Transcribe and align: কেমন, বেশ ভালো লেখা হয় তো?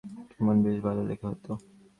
কেমন, 0.31 0.55
বেশ 0.63 0.77
ভালো 0.83 1.01
লেখা 1.03 1.25
হয় 1.27 1.39
তো? 1.45 1.53